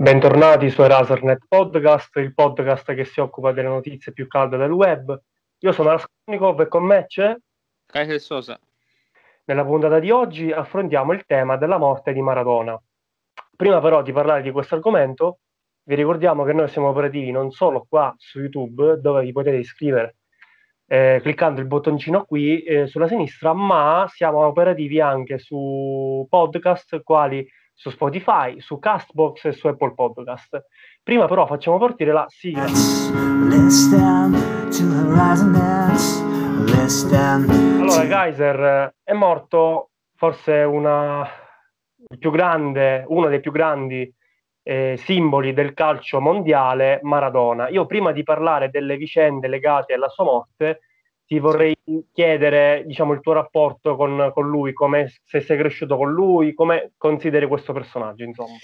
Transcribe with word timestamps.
Bentornati 0.00 0.70
su 0.70 0.80
Erasernet 0.80 1.46
Podcast, 1.48 2.14
il 2.18 2.32
podcast 2.32 2.94
che 2.94 3.04
si 3.04 3.18
occupa 3.18 3.50
delle 3.50 3.66
notizie 3.66 4.12
più 4.12 4.28
calde 4.28 4.56
del 4.56 4.70
web. 4.70 5.20
Io 5.58 5.72
sono 5.72 5.90
Raskolnikov 5.90 6.60
e 6.60 6.68
con 6.68 6.84
me 6.84 7.06
c'è 7.08 7.36
Kaiser 7.84 8.20
Sosa. 8.20 8.60
Nella 9.46 9.64
puntata 9.64 9.98
di 9.98 10.12
oggi 10.12 10.52
affrontiamo 10.52 11.12
il 11.12 11.24
tema 11.26 11.56
della 11.56 11.78
morte 11.78 12.12
di 12.12 12.22
Maradona. 12.22 12.80
Prima 13.56 13.80
però 13.80 14.02
di 14.02 14.12
parlare 14.12 14.42
di 14.42 14.52
questo 14.52 14.76
argomento, 14.76 15.40
vi 15.82 15.96
ricordiamo 15.96 16.44
che 16.44 16.52
noi 16.52 16.68
siamo 16.68 16.90
operativi 16.90 17.32
non 17.32 17.50
solo 17.50 17.84
qua 17.88 18.14
su 18.18 18.38
YouTube, 18.38 19.00
dove 19.00 19.22
vi 19.22 19.32
potete 19.32 19.56
iscrivere 19.56 20.18
eh, 20.86 21.18
cliccando 21.20 21.60
il 21.60 21.66
bottoncino 21.66 22.24
qui 22.24 22.62
eh, 22.62 22.86
sulla 22.86 23.08
sinistra, 23.08 23.52
ma 23.52 24.06
siamo 24.08 24.46
operativi 24.46 25.00
anche 25.00 25.38
su 25.38 26.24
podcast 26.30 27.02
quali 27.02 27.44
su 27.78 27.90
Spotify, 27.90 28.60
su 28.60 28.80
Castbox 28.80 29.44
e 29.44 29.52
su 29.52 29.68
Apple 29.68 29.94
Podcast. 29.94 30.64
Prima 31.00 31.26
però 31.26 31.46
facciamo 31.46 31.78
partire 31.78 32.12
la 32.12 32.24
sigla. 32.26 32.66
Allora, 37.80 38.06
Kaiser 38.08 38.94
è 39.04 39.12
morto 39.12 39.90
forse 40.16 40.54
una 40.62 41.24
grande, 42.32 43.04
uno 43.06 43.28
dei 43.28 43.38
più 43.38 43.52
grandi 43.52 44.12
eh, 44.64 44.96
simboli 44.98 45.54
del 45.54 45.72
calcio 45.72 46.20
mondiale, 46.20 46.98
Maradona. 47.02 47.68
Io 47.68 47.86
prima 47.86 48.10
di 48.10 48.24
parlare 48.24 48.70
delle 48.70 48.96
vicende 48.96 49.46
legate 49.46 49.94
alla 49.94 50.08
sua 50.08 50.24
morte, 50.24 50.80
ti 51.28 51.38
vorrei 51.40 51.76
chiedere 52.10 52.84
diciamo, 52.86 53.12
il 53.12 53.20
tuo 53.20 53.34
rapporto 53.34 53.96
con, 53.96 54.30
con 54.32 54.48
lui, 54.48 54.72
come, 54.72 55.12
se 55.24 55.42
sei 55.42 55.58
cresciuto 55.58 55.98
con 55.98 56.10
lui, 56.10 56.54
come 56.54 56.92
consideri 56.96 57.46
questo 57.46 57.74
personaggio, 57.74 58.24
insomma. 58.24 58.56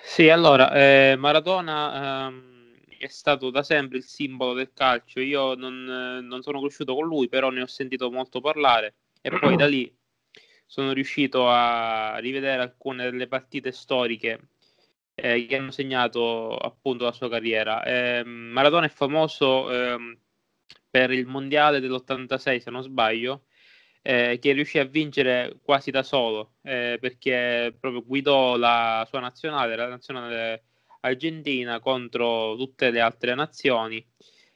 Sì, 0.00 0.28
allora, 0.28 0.70
eh, 0.70 1.16
Maradona 1.18 2.28
ehm, 2.28 2.76
è 3.00 3.08
stato 3.08 3.50
da 3.50 3.64
sempre 3.64 3.98
il 3.98 4.04
simbolo 4.04 4.52
del 4.52 4.70
calcio. 4.72 5.18
Io 5.18 5.54
non, 5.54 5.82
non, 6.22 6.40
sono 6.42 6.60
cresciuto 6.60 6.94
con 6.94 7.04
lui, 7.04 7.28
però 7.28 7.50
ne 7.50 7.62
ho 7.62 7.66
sentito 7.66 8.12
molto 8.12 8.40
parlare 8.40 8.94
e 9.20 9.36
poi 9.36 9.56
da 9.56 9.66
lì 9.66 9.92
sono 10.64 10.92
riuscito 10.92 11.48
a 11.48 12.16
rivedere 12.18 12.62
alcune 12.62 13.10
delle 13.10 13.26
partite 13.26 13.72
storiche 13.72 14.50
eh, 15.16 15.46
che 15.46 15.56
hanno 15.56 15.72
segnato 15.72 16.56
appunto 16.56 17.02
la 17.02 17.12
sua 17.12 17.28
carriera. 17.28 17.82
Eh, 17.82 18.22
Maradona 18.24 18.86
è 18.86 18.90
famoso 18.90 19.68
ehm, 19.72 20.16
per 20.96 21.10
il 21.10 21.26
mondiale 21.26 21.78
dell'86, 21.78 22.56
se 22.56 22.70
non 22.70 22.82
sbaglio, 22.82 23.42
eh, 24.00 24.38
che 24.40 24.52
riuscì 24.52 24.78
a 24.78 24.84
vincere 24.84 25.58
quasi 25.62 25.90
da 25.90 26.02
solo, 26.02 26.54
eh, 26.62 26.96
perché 26.98 27.76
proprio 27.78 28.02
guidò 28.02 28.56
la 28.56 29.04
sua 29.06 29.20
nazionale, 29.20 29.76
la 29.76 29.88
nazionale 29.88 30.64
argentina, 31.00 31.80
contro 31.80 32.56
tutte 32.56 32.90
le 32.90 33.00
altre 33.00 33.34
nazioni 33.34 34.02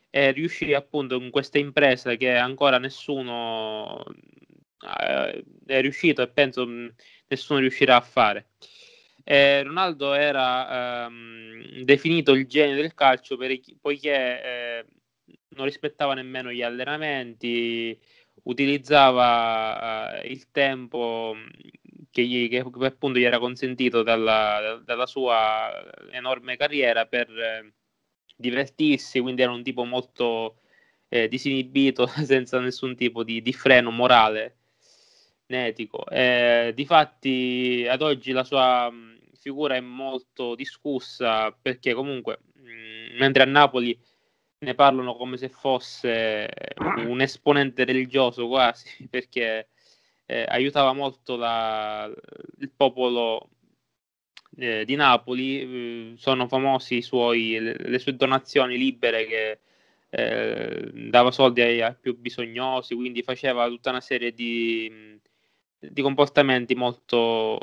e 0.08 0.30
riuscì 0.32 0.72
appunto 0.72 1.16
in 1.16 1.28
questa 1.28 1.58
impresa 1.58 2.14
che 2.14 2.34
ancora 2.34 2.78
nessuno 2.78 4.02
eh, 4.98 5.44
è 5.66 5.80
riuscito 5.82 6.22
e 6.22 6.28
penso 6.28 6.66
nessuno 7.27 7.58
riuscirà 7.58 7.97
a 7.97 8.00
fare. 8.00 8.48
Eh, 9.25 9.62
Ronaldo 9.62 10.14
era 10.14 11.04
ehm, 11.04 11.82
definito 11.82 12.32
il 12.32 12.47
genio 12.47 12.77
del 12.77 12.94
calcio 12.94 13.36
per, 13.36 13.60
poiché 13.78 14.42
eh, 14.42 14.84
non 15.50 15.64
rispettava 15.64 16.14
nemmeno 16.14 16.52
gli 16.52 16.62
allenamenti, 16.62 17.98
utilizzava 18.44 20.20
uh, 20.22 20.26
il 20.26 20.50
tempo 20.50 21.34
che, 22.10 22.24
gli, 22.24 22.48
che, 22.48 22.58
appunto 22.58 23.18
gli 23.18 23.24
era 23.24 23.38
consentito 23.38 24.02
dalla, 24.02 24.80
dalla 24.84 25.06
sua 25.06 25.70
enorme 26.10 26.56
carriera 26.56 27.06
per 27.06 27.28
eh, 27.30 27.72
divertirsi, 28.36 29.20
quindi 29.20 29.42
era 29.42 29.52
un 29.52 29.62
tipo 29.62 29.84
molto 29.84 30.56
eh, 31.08 31.28
disinibito, 31.28 32.06
senza 32.24 32.58
nessun 32.60 32.96
tipo 32.96 33.22
di, 33.22 33.42
di 33.42 33.52
freno 33.52 33.90
morale, 33.90 34.56
etico. 35.46 36.06
Eh, 36.08 36.72
difatti 36.74 37.86
ad 37.88 38.02
oggi 38.02 38.32
la 38.32 38.44
sua 38.44 38.92
figura 39.40 39.74
è 39.74 39.80
molto 39.80 40.54
discussa 40.54 41.50
perché 41.50 41.94
comunque 41.94 42.40
mh, 42.54 43.16
mentre 43.19 43.42
a 43.42 43.46
Napoli 43.46 43.98
ne 44.60 44.75
parlano 44.75 45.16
come 45.16 45.37
se 45.37 45.48
fosse 45.48 46.48
un 47.06 47.21
esponente 47.21 47.84
religioso 47.84 48.47
quasi, 48.47 48.88
perché 49.09 49.69
eh, 50.26 50.44
aiutava 50.48 50.93
molto 50.93 51.37
la, 51.37 52.10
il 52.59 52.70
popolo 52.70 53.49
eh, 54.59 54.84
di 54.84 54.94
Napoli, 54.97 56.12
eh, 56.12 56.15
sono 56.16 56.47
famosi 56.49 57.03
suoi, 57.03 57.59
le, 57.59 57.76
le, 57.78 57.99
sue 57.99 58.16
donazioni 58.16 58.76
libere 58.76 59.26
che 59.26 59.60
eh, 60.10 60.91
dava 61.09 61.31
soldi 61.31 61.62
ai, 61.62 61.81
ai, 61.81 61.94
più 61.99 62.19
bisognosi, 62.19 62.94
quindi 62.94 63.22
faceva 63.22 63.66
tutta 63.69 63.91
una 63.91 64.00
serie 64.00 64.32
di, 64.32 65.19
di 65.78 66.03
comportamenti 66.03 66.75
molto, 66.75 67.59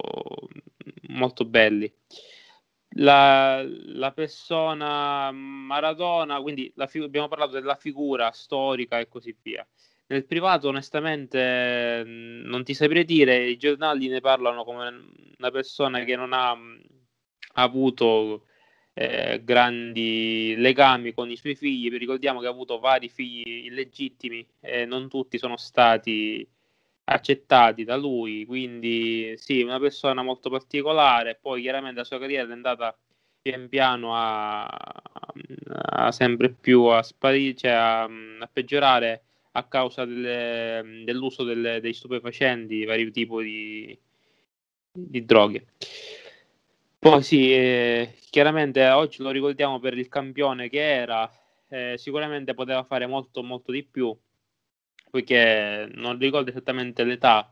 molto 1.09 1.45
belli 1.45 1.91
la, 2.97 3.63
la 3.65 4.11
persona 4.11 5.31
Maradona, 5.31 6.41
quindi 6.41 6.71
fi- 6.87 6.99
abbiamo 6.99 7.27
parlato 7.27 7.53
della 7.53 7.75
figura 7.75 8.31
storica 8.31 8.99
e 8.99 9.07
così 9.07 9.35
via. 9.41 9.65
Nel 10.07 10.25
privato, 10.25 10.69
onestamente, 10.69 12.03
non 12.05 12.63
ti 12.63 12.73
saprei 12.73 13.03
dire, 13.03 13.45
i 13.49 13.57
giornali 13.57 14.07
ne 14.07 14.21
parlano 14.21 14.63
come 14.63 14.87
una 15.37 15.51
persona 15.51 16.03
che 16.03 16.15
non 16.15 16.31
ha, 16.33 16.51
ha 16.51 17.61
avuto 17.61 18.45
eh, 18.93 19.41
grandi 19.43 20.55
legami 20.57 21.13
con 21.13 21.29
i 21.29 21.35
suoi 21.35 21.55
figli. 21.55 21.89
Ricordiamo 21.89 22.39
che 22.39 22.47
ha 22.47 22.51
avuto 22.51 22.79
vari 22.79 23.09
figli 23.09 23.65
illegittimi 23.65 24.47
e 24.61 24.85
non 24.85 25.09
tutti 25.09 25.37
sono 25.37 25.57
stati 25.57 26.47
accettati 27.09 27.83
da 27.83 27.95
lui, 27.95 28.45
quindi 28.45 29.33
sì, 29.37 29.61
una 29.61 29.79
persona 29.79 30.23
molto 30.23 30.49
particolare, 30.49 31.37
poi 31.41 31.61
chiaramente 31.61 31.99
la 31.99 32.05
sua 32.05 32.19
carriera 32.19 32.47
è 32.47 32.51
andata 32.51 32.97
pian 33.41 33.69
piano 33.69 34.13
a, 34.13 34.65
a 34.65 36.11
sempre 36.11 36.49
più 36.49 36.83
a 36.83 37.01
sparire, 37.03 37.55
cioè 37.55 37.71
a, 37.71 38.03
a, 38.03 38.49
peggiorare 38.51 39.23
a 39.51 39.63
causa 39.63 40.03
delle, 40.03 41.03
dell'uso 41.05 41.43
delle, 41.43 41.79
dei 41.79 41.93
stupefacenti, 41.93 42.83
vari 42.83 43.09
tipi 43.11 43.43
di, 43.43 43.99
di 44.91 45.25
droghe. 45.25 45.65
Poi 46.99 47.23
sì, 47.23 47.53
eh, 47.53 48.15
chiaramente 48.29 48.85
oggi 48.89 49.21
lo 49.21 49.29
ricordiamo 49.31 49.79
per 49.79 49.97
il 49.97 50.09
campione 50.09 50.67
che 50.67 50.81
era, 50.81 51.31
eh, 51.69 51.95
sicuramente 51.97 52.53
poteva 52.53 52.83
fare 52.83 53.07
molto 53.07 53.43
molto 53.43 53.71
di 53.71 53.83
più, 53.85 54.15
poiché 55.17 55.89
non 55.95 56.19
ricordo 56.19 56.51
esattamente 56.51 57.03
l'età, 57.03 57.51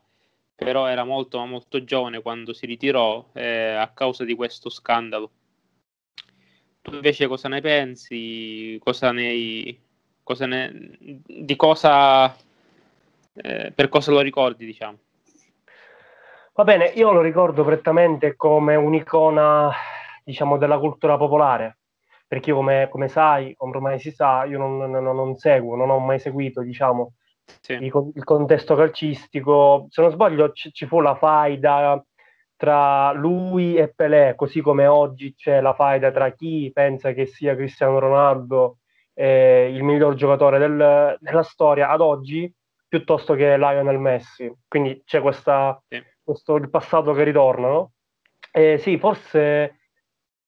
però 0.54 0.86
era 0.86 1.04
molto 1.04 1.44
molto 1.46 1.84
giovane 1.84 2.22
quando 2.22 2.54
si 2.54 2.68
ritirò 2.68 3.26
eh, 3.34 3.74
a 3.74 3.88
causa 3.88 4.24
di 4.24 4.36
questo 4.36 4.70
scandalo. 4.70 5.32
Tu 6.82 6.94
invece 6.94 7.26
cosa 7.26 7.50
ne 7.50 7.62
pensi? 7.62 8.80
Cosa 8.84 9.12
ne, 9.12 9.78
cosa 10.22 10.46
ne 10.46 10.72
di 11.00 11.56
cosa 11.56 12.36
eh, 13.34 13.72
per 13.74 13.90
cosa 13.90 14.12
lo 14.12 14.20
ricordi, 14.20 14.68
diciamo? 14.68 15.00
Va 16.54 16.64
bene, 16.64 16.86
io 16.86 17.12
lo 17.12 17.22
ricordo 17.22 17.66
prettamente 17.66 18.36
come 18.36 18.76
un'icona, 18.76 19.72
diciamo, 20.24 20.58
della 20.58 20.78
cultura 20.78 21.18
popolare, 21.18 21.80
perché 22.28 22.52
io 22.52 22.58
come, 22.58 22.88
come 22.92 23.08
sai, 23.08 23.56
ormai 23.58 24.00
si 24.00 24.12
sa, 24.12 24.46
io 24.46 24.60
non, 24.60 24.78
non, 24.78 25.04
non 25.04 25.36
seguo, 25.36 25.76
non 25.76 25.90
ho 25.90 25.98
mai 25.98 26.20
seguito, 26.20 26.62
diciamo, 26.62 27.16
sì. 27.62 27.74
il, 27.74 28.24
contesto 28.24 28.76
calcistico. 28.76 29.88
Se 29.90 30.02
non 30.02 30.12
sbaglio, 30.12 30.52
ci, 30.52 30.72
ci, 30.72 30.86
fu 30.86 31.00
la 31.00 31.16
faida 31.16 32.04
tra 32.56 33.12
lui 33.12 33.76
e 33.76 33.94
Pelé, 33.94 34.34
così 34.36 34.62
come 34.62 34.88
oggi 34.88 35.34
c'è 35.36 35.62
la 35.62 35.74
faida 35.74 36.12
tra 36.12 36.32
chi 36.32 36.72
pensa 36.74 37.12
che 37.12 37.26
sia 37.26 37.56
Cristiano 37.56 38.00
Ronaldo 38.00 38.78
eh, 39.14 39.70
il 39.74 39.84
miglior 39.84 40.16
giocatore 40.16 40.60
del, 40.60 41.18
della 41.20 41.44
storia 41.44 41.90
ad 41.90 42.02
oggi, 42.02 42.52
piuttosto 42.88 43.34
che 43.34 43.58
Lionel 43.58 44.00
Messi. 44.00 44.52
Quindi 44.68 45.02
c'è 45.06 45.22
questa, 45.22 45.82
sì. 45.88 46.02
questo 46.24 46.56
il 46.56 46.70
passato 46.70 47.14
che 47.14 47.24
ritorna, 47.24 47.68
no? 47.68 47.92
Eh, 48.52 48.78
sì, 48.78 48.98
forse 48.98 49.80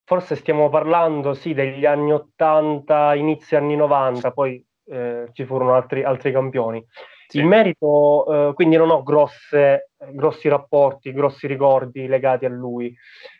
forse 0.08 0.36
stiamo 0.36 0.70
parlando 0.70 1.34
sì, 1.34 1.52
degli 1.52 1.84
anni 1.84 2.12
80, 2.14 3.14
inizi 3.16 3.56
anni 3.56 3.76
90, 3.76 4.30
poi 4.32 4.64
eh, 4.90 5.28
ci 5.32 5.44
furono 5.44 5.74
altri, 5.74 6.02
altri 6.02 6.32
campioni. 6.32 6.84
Sì. 7.28 7.40
In 7.40 7.46
merito, 7.46 8.50
eh, 8.50 8.54
quindi 8.54 8.76
non 8.76 8.90
ho 8.90 9.02
grosse, 9.02 9.90
grossi 10.12 10.48
rapporti, 10.48 11.12
grossi 11.12 11.46
ricordi 11.46 12.06
legati 12.06 12.46
a 12.46 12.48
lui, 12.48 12.94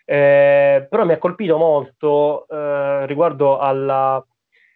eh, 0.04 0.86
però 0.90 1.04
mi 1.06 1.12
ha 1.12 1.18
colpito 1.18 1.56
molto 1.56 2.46
eh, 2.48 3.06
riguardo 3.06 3.58
alla, 3.58 4.22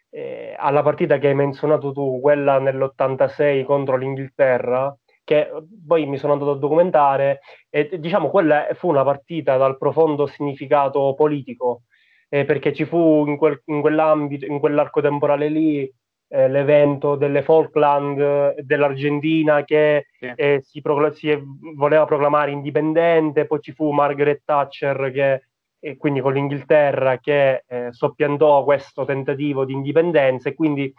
eh, 0.09 0.55
alla 0.59 0.83
partita 0.83 1.19
che 1.19 1.29
hai 1.29 1.35
menzionato 1.35 1.93
tu, 1.93 2.21
quella 2.21 2.59
nell'86 2.59 3.65
contro 3.65 3.97
l'Inghilterra, 3.97 4.97
che 5.25 5.51
poi 5.87 6.07
mi 6.07 6.17
sono 6.17 6.33
andato 6.33 6.53
a 6.53 6.59
documentare 6.59 7.41
e 7.71 7.99
diciamo 7.99 8.29
quella 8.29 8.67
fu 8.75 8.89
una 8.89 9.05
partita 9.05 9.57
dal 9.57 9.79
profondo 9.79 10.27
significato 10.27 11.15
politico 11.15 11.83
eh, 12.29 12.45
perché 12.45 12.73
ci 12.73 12.85
fu 12.85 13.27
in, 13.27 13.37
quel, 13.37 13.63
in, 13.67 13.81
quell'ambito, 13.81 14.47
in 14.47 14.59
quell'arco 14.59 15.01
temporale 15.01 15.49
lì 15.49 15.93
eh, 16.34 16.49
l'evento 16.49 17.14
delle 17.17 17.43
Falkland 17.43 18.19
eh, 18.19 18.55
dell'Argentina 18.62 19.64
che 19.64 20.06
sì. 20.19 20.32
eh, 20.34 20.62
si, 20.62 20.81
procl- 20.81 21.12
si, 21.12 21.38
voleva 21.76 22.06
proclamare 22.06 22.50
indipendente, 22.50 23.44
poi 23.44 23.61
ci 23.61 23.73
fu 23.73 23.90
Margaret 23.90 24.40
Thatcher 24.43 25.11
che, 25.12 25.43
e 25.79 25.96
quindi 25.99 26.20
con 26.20 26.32
l'Inghilterra 26.32 27.19
che 27.19 27.64
eh, 27.67 27.88
soppiantò 27.90 28.64
questo 28.64 29.05
tentativo 29.05 29.67
di 29.67 29.75
indipendenza 29.75 30.49
e 30.49 30.55
quindi 30.55 30.90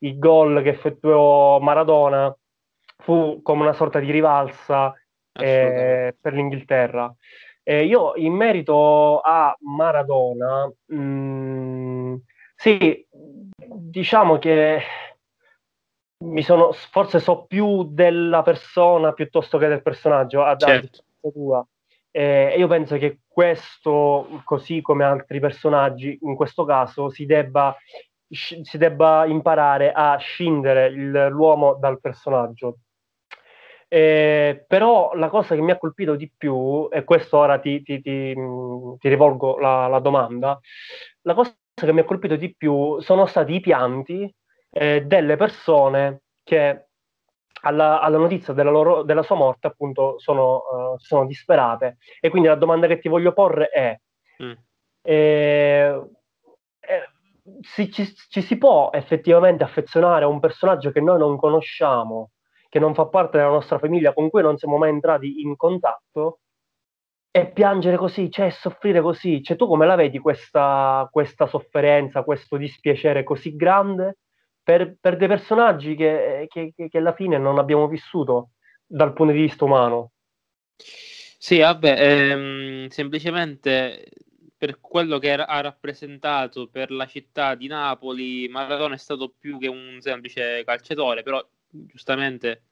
il 0.00 0.18
gol 0.18 0.60
che 0.62 0.68
effettuò 0.68 1.58
Maradona 1.58 2.36
fu 2.98 3.40
come 3.42 3.62
una 3.62 3.72
sorta 3.72 3.98
di 3.98 4.10
rivalsa 4.10 4.92
eh, 5.32 6.14
per 6.20 6.34
l'Inghilterra. 6.34 7.14
Eh, 7.62 7.84
io 7.86 8.12
in 8.16 8.34
merito 8.34 9.20
a 9.20 9.56
Maradona, 9.60 10.70
mh, 10.86 10.96
mm, 10.96 12.14
sì, 12.62 13.04
diciamo 13.68 14.38
che 14.38 14.82
mi 16.22 16.42
sono, 16.42 16.72
forse 16.72 17.20
so 17.20 17.44
più 17.46 17.84
della 17.90 18.42
persona 18.42 19.12
piuttosto 19.12 19.58
che 19.58 19.68
del 19.68 19.82
personaggio, 19.82 20.42
a 20.42 20.56
certo. 20.56 21.02
tua. 21.20 21.66
Eh, 22.10 22.54
io 22.56 22.66
penso 22.68 22.98
che 22.98 23.20
questo, 23.26 24.42
così 24.44 24.80
come 24.82 25.04
altri 25.04 25.40
personaggi, 25.40 26.18
in 26.22 26.34
questo 26.34 26.64
caso 26.64 27.10
si 27.10 27.26
debba, 27.26 27.74
si 28.28 28.78
debba 28.78 29.24
imparare 29.26 29.92
a 29.92 30.16
scindere 30.18 30.86
il, 30.86 31.28
l'uomo 31.30 31.74
dal 31.74 32.00
personaggio. 32.00 32.78
Eh, 33.88 34.64
però 34.66 35.12
la 35.14 35.28
cosa 35.28 35.54
che 35.54 35.60
mi 35.60 35.70
ha 35.70 35.76
colpito 35.78 36.14
di 36.14 36.30
più, 36.34 36.88
e 36.90 37.04
questo 37.04 37.36
ora 37.38 37.58
ti, 37.58 37.82
ti, 37.82 38.00
ti, 38.00 38.34
ti 38.34 39.08
rivolgo 39.08 39.58
la, 39.58 39.86
la, 39.86 39.98
domanda, 39.98 40.58
la 41.22 41.34
cosa 41.34 41.54
che 41.74 41.92
mi 41.92 42.00
ha 42.00 42.04
colpito 42.04 42.36
di 42.36 42.54
più 42.54 43.00
sono 43.00 43.26
stati 43.26 43.54
i 43.54 43.60
pianti 43.60 44.32
eh, 44.70 45.02
delle 45.02 45.36
persone 45.36 46.22
che 46.42 46.88
alla, 47.62 48.00
alla 48.00 48.18
notizia 48.18 48.52
della, 48.52 48.70
loro, 48.70 49.02
della, 49.02 49.22
sua 49.22 49.36
morte 49.36 49.68
appunto 49.68 50.18
sono, 50.18 50.56
uh, 50.56 50.98
sono, 50.98 51.26
disperate. 51.26 51.98
E 52.20 52.28
quindi 52.28 52.48
la 52.48 52.56
domanda 52.56 52.86
che 52.86 52.98
ti 52.98 53.08
voglio 53.08 53.32
porre 53.32 53.68
è... 53.68 53.96
Mm. 54.42 54.52
Eh, 55.04 56.02
eh, 56.80 57.10
si, 57.60 57.90
ci, 57.90 58.12
ci 58.28 58.40
si 58.40 58.56
può 58.56 58.90
effettivamente 58.92 59.64
affezionare 59.64 60.24
a 60.24 60.28
un 60.28 60.40
personaggio 60.40 60.90
che 60.90 61.00
noi 61.00 61.18
non 61.18 61.36
conosciamo 61.36 62.30
che 62.72 62.78
non 62.78 62.94
fa 62.94 63.04
parte 63.04 63.36
della 63.36 63.50
nostra 63.50 63.78
famiglia, 63.78 64.14
con 64.14 64.30
cui 64.30 64.40
non 64.40 64.56
siamo 64.56 64.78
mai 64.78 64.88
entrati 64.88 65.42
in 65.42 65.56
contatto, 65.56 66.38
e 67.34 67.46
piangere 67.46 67.96
così, 67.96 68.30
cioè 68.30 68.50
soffrire 68.50 69.00
così. 69.00 69.42
Cioè, 69.42 69.56
tu 69.56 69.66
come 69.66 69.86
la 69.86 69.96
vedi 69.96 70.18
questa, 70.18 71.08
questa 71.10 71.46
sofferenza, 71.46 72.22
questo 72.22 72.58
dispiacere 72.58 73.24
così 73.24 73.56
grande 73.56 74.18
per, 74.62 74.96
per 75.00 75.16
dei 75.16 75.28
personaggi 75.28 75.96
che, 75.96 76.46
che, 76.48 76.74
che, 76.76 76.98
alla 76.98 77.14
fine 77.14 77.38
non 77.38 77.58
abbiamo 77.58 77.88
vissuto 77.88 78.50
dal 78.86 79.14
punto 79.14 79.32
di 79.32 79.40
vista 79.40 79.64
umano? 79.64 80.12
Sì, 80.76 81.58
vabbè, 81.58 81.96
ehm, 81.98 82.88
semplicemente 82.88 84.04
per 84.56 84.78
quello 84.78 85.18
che 85.18 85.32
ha 85.32 85.60
rappresentato 85.60 86.68
per 86.68 86.90
la 86.90 87.06
città 87.06 87.54
di 87.54 87.66
Napoli, 87.66 88.46
Maradona 88.48 88.94
è 88.94 88.98
stato 88.98 89.34
più 89.36 89.58
che 89.58 89.68
un 89.68 89.96
semplice 90.00 90.62
calciatore, 90.64 91.22
però 91.22 91.44
giustamente 91.68 92.64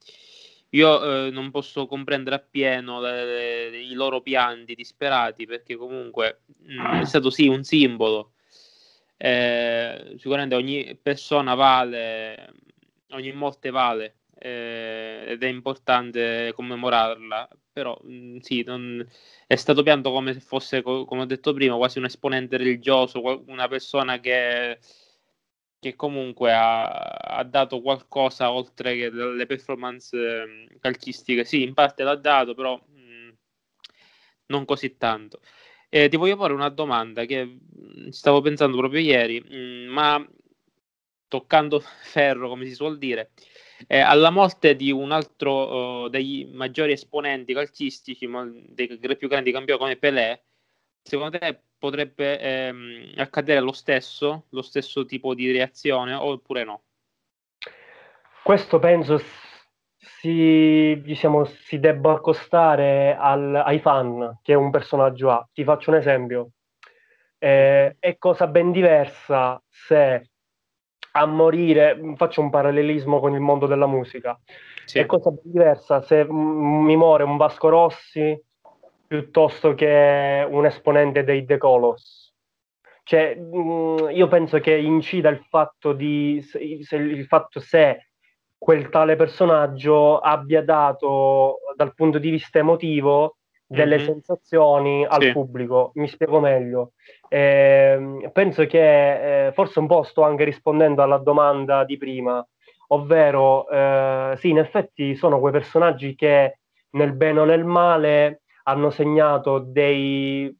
io 0.70 1.26
eh, 1.26 1.31
non 1.31 1.50
posso 1.50 1.87
comprendere 1.87 2.37
appieno 2.37 3.00
le, 3.00 3.70
le, 3.70 3.81
i 3.81 3.93
loro 3.93 4.20
pianti 4.20 4.75
disperati 4.75 5.46
perché 5.46 5.76
comunque 5.76 6.43
mh, 6.46 6.72
mm, 6.75 7.00
è 7.00 7.05
stato 7.05 7.31
sì 7.31 7.49
un 7.49 7.64
simbolo. 7.64 8.32
Eh, 9.17 10.14
sicuramente 10.19 10.55
ogni 10.55 10.96
persona 11.00 11.55
vale, 11.55 12.52
ogni 13.11 13.32
morte 13.32 13.70
vale 13.70 14.17
eh, 14.38 15.25
ed 15.26 15.43
è 15.43 15.46
importante 15.46 16.52
commemorarla, 16.55 17.49
però 17.72 17.99
mh, 18.02 18.12
mm, 18.12 18.37
sì, 18.38 18.62
non, 18.64 19.06
è 19.46 19.56
stato 19.56 19.82
pianto 19.82 20.11
come 20.12 20.32
se 20.32 20.40
fosse, 20.40 20.82
come 20.82 21.20
ho 21.22 21.25
detto 21.26 21.52
prima, 21.52 21.76
quasi 21.76 21.99
un 21.99 22.05
esponente 22.06 22.56
religioso, 22.56 23.20
una 23.46 23.69
persona 23.69 24.20
che 24.20 24.78
che 25.81 25.97
comunque 25.97 26.53
ha, 26.53 26.85
ha, 26.85 27.43
dato 27.44 27.81
qualcosa 27.81 28.53
oltre 28.53 28.94
che 28.97 29.11
le 29.11 29.47
performance 29.47 30.15
ehm, 30.17 30.79
calcistiche. 30.79 31.44
Sì, 31.44 31.62
in 31.62 31.75
parte 31.75 32.03
l'ha 32.05 32.17
dato, 32.17 32.55
però 32.55 32.77
mh, 32.77 33.00
mm, 33.00 33.29
non 34.47 34.65
così 34.67 34.97
tanto. 34.97 35.41
Eh, 35.88 36.09
ti 36.09 36.17
voglio 36.17 36.37
porre 36.37 36.53
una 36.53 36.69
domanda 36.69 37.25
che 37.25 37.44
mm, 37.44 38.09
stavo 38.11 38.41
pensando 38.43 38.77
proprio 38.77 39.00
ieri, 39.00 39.41
mh, 39.41 39.56
mm, 39.56 39.88
ma 39.88 40.29
toccando 41.29 41.81
ferro, 41.81 42.49
come 42.49 42.67
si 42.67 42.75
suol 42.75 42.99
dire, 42.99 43.31
eh, 43.87 44.00
alla 44.00 44.31
morte 44.31 44.77
di 44.77 44.91
un 44.93 45.12
altro 45.12 46.05
uh, 46.05 46.09
dei 46.09 46.49
maggiori 46.53 46.93
esponenti 46.93 47.55
calcistici, 47.55 48.29
dei 48.69 49.17
più 49.17 49.29
grandi 49.29 49.53
campioni 49.53 49.79
come 49.81 49.97
Pelé, 49.97 50.44
secondo 51.03 51.38
te 51.38 51.62
potrebbe 51.81 52.38
ehm, 52.38 53.12
accadere 53.17 53.59
lo 53.61 53.73
stesso, 53.73 54.44
lo 54.50 54.62
stesso 54.62 55.06
tipo 55.06 55.35
di 55.35 55.50
reazione 55.50 56.15
oppure 56.15 56.62
no? 56.62 56.82
Questo 58.44 58.79
penso 58.79 59.21
si, 59.97 61.00
diciamo, 61.03 61.44
si 61.44 61.81
debba 61.81 62.12
accostare 62.12 63.17
al, 63.19 63.55
ai 63.55 63.81
fan, 63.81 64.38
che 64.43 64.53
è 64.53 64.56
un 64.56 64.71
personaggio 64.71 65.31
A. 65.31 65.49
Ti 65.53 65.65
faccio 65.65 65.91
un 65.91 65.97
esempio. 65.97 66.50
Eh, 67.38 67.97
è 67.99 68.19
cosa 68.19 68.47
ben 68.47 68.71
diversa 68.71 69.61
se 69.69 70.31
a 71.12 71.27
morire, 71.27 71.99
faccio 72.17 72.41
un 72.41 72.50
parallelismo 72.50 73.19
con 73.19 73.32
il 73.35 73.41
mondo 73.41 73.67
della 73.67 73.87
musica, 73.87 74.38
sì. 74.85 74.99
è 74.99 75.06
cosa 75.06 75.31
ben 75.31 75.50
diversa 75.50 76.03
se 76.03 76.25
mi 76.29 76.97
muore 76.97 77.25
un 77.25 77.37
Vasco 77.37 77.69
Rossi 77.69 78.38
piuttosto 79.11 79.75
che 79.75 80.47
un 80.49 80.67
esponente 80.67 81.25
dei 81.25 81.45
The 81.45 81.59
Colors. 81.59 82.33
Cioè, 83.03 83.35
mh, 83.35 83.59
mm, 83.59 84.11
io 84.11 84.29
penso 84.29 84.61
che 84.61 84.77
incida 84.77 85.29
il 85.31 85.45
fatto, 85.49 85.93
di, 85.93 86.41
se, 86.41 86.95
il 86.95 87.27
fatto 87.27 87.59
se 87.59 88.11
quel 88.57 88.89
tale 88.89 89.17
personaggio 89.17 90.21
abbia 90.21 90.62
dato 90.62 91.59
dal 91.75 91.93
punto 91.93 92.19
di 92.19 92.31
vista 92.31 92.61
emotivo 92.61 93.39
delle 93.67 93.97
mm-hmm. 93.97 94.07
sensazioni 94.07 95.05
al 95.05 95.23
sì. 95.23 95.33
pubblico. 95.33 95.91
Mi 95.95 96.06
spiego 96.06 96.39
meglio. 96.39 96.93
Eh, 97.29 98.31
penso 98.33 98.65
che 98.67 99.47
eh, 99.49 99.53
forse 99.53 99.81
un 99.81 99.89
po' 99.89 100.05
sto 100.05 100.23
anche 100.23 100.44
rispondendo 100.44 101.03
alla 101.03 101.19
domanda 101.19 101.82
di 101.82 101.96
prima, 101.96 102.46
ovvero 102.89 103.69
eh, 103.69 104.34
sì, 104.37 104.51
in 104.51 104.58
effetti 104.58 105.17
sono 105.17 105.41
quei 105.41 105.53
personaggi 105.53 106.15
che 106.15 106.58
nel 106.91 107.13
bene 107.13 107.41
o 107.41 107.44
nel 107.44 107.65
male 107.65 108.43
hanno 108.64 108.90
segnato 108.90 109.58
dei, 109.58 110.55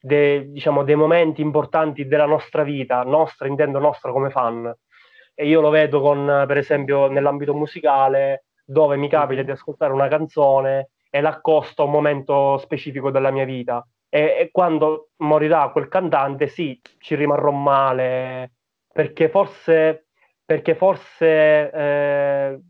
dei, 0.00 0.50
diciamo, 0.50 0.84
dei 0.84 0.94
momenti 0.94 1.40
importanti 1.40 2.06
della 2.06 2.26
nostra 2.26 2.62
vita, 2.62 3.02
nostra, 3.02 3.48
intendo 3.48 3.78
nostra 3.78 4.12
come 4.12 4.30
fan. 4.30 4.74
E 5.34 5.46
io 5.46 5.60
lo 5.60 5.70
vedo 5.70 6.00
con, 6.00 6.44
per 6.46 6.56
esempio, 6.56 7.08
nell'ambito 7.08 7.54
musicale, 7.54 8.44
dove 8.64 8.96
mi 8.96 9.08
capita 9.08 9.42
di 9.42 9.50
ascoltare 9.50 9.92
una 9.92 10.08
canzone 10.08 10.90
e 11.10 11.20
l'accosto 11.20 11.82
a 11.82 11.84
un 11.84 11.92
momento 11.92 12.58
specifico 12.58 13.10
della 13.10 13.30
mia 13.30 13.44
vita. 13.44 13.86
E, 14.08 14.36
e 14.38 14.48
quando 14.50 15.10
morirà 15.18 15.68
quel 15.70 15.88
cantante, 15.88 16.46
sì, 16.46 16.80
ci 16.98 17.14
rimarrò 17.14 17.50
male, 17.50 18.52
perché 18.92 19.28
forse, 19.28 20.06
perché 20.44 20.74
forse 20.74 21.70
eh, 21.70 22.60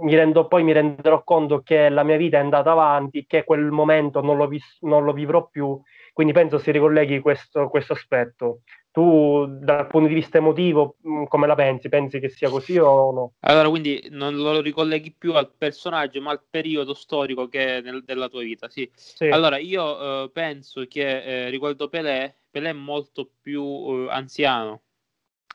mi 0.00 0.14
rendo, 0.14 0.46
poi 0.46 0.62
mi 0.62 0.72
renderò 0.72 1.22
conto 1.24 1.60
che 1.62 1.88
la 1.88 2.02
mia 2.02 2.16
vita 2.16 2.38
è 2.38 2.40
andata 2.40 2.70
avanti, 2.70 3.26
che 3.26 3.44
quel 3.44 3.70
momento 3.70 4.22
non 4.22 4.36
lo, 4.36 4.46
vis- 4.46 4.78
non 4.80 5.04
lo 5.04 5.12
vivrò 5.12 5.46
più, 5.48 5.80
quindi 6.12 6.32
penso 6.32 6.58
si 6.58 6.70
ricolleghi 6.70 7.20
questo, 7.20 7.68
questo, 7.68 7.92
aspetto. 7.92 8.62
Tu 8.90 9.46
dal 9.60 9.86
punto 9.86 10.08
di 10.08 10.14
vista 10.14 10.38
emotivo 10.38 10.96
mm, 11.06 11.24
come 11.24 11.46
la 11.46 11.54
pensi? 11.54 11.88
Pensi 11.88 12.18
che 12.18 12.30
sia 12.30 12.48
così 12.48 12.78
o 12.78 13.12
no? 13.12 13.32
Allora, 13.40 13.68
quindi 13.68 14.06
non 14.10 14.34
lo 14.34 14.60
ricolleghi 14.60 15.14
più 15.16 15.34
al 15.34 15.52
personaggio, 15.56 16.20
ma 16.20 16.30
al 16.30 16.42
periodo 16.48 16.94
storico 16.94 17.48
che 17.48 17.78
è 17.78 17.80
nel, 17.82 18.02
della 18.04 18.28
tua 18.28 18.40
vita, 18.40 18.68
sì. 18.68 18.90
sì. 18.94 19.26
Allora, 19.26 19.58
io 19.58 20.24
eh, 20.24 20.30
penso 20.30 20.86
che 20.88 21.22
eh, 21.22 21.50
riguardo 21.50 21.88
Pelé, 21.88 22.36
Pelé 22.50 22.70
è 22.70 22.72
molto 22.72 23.30
più 23.40 23.62
eh, 23.62 24.06
anziano 24.10 24.82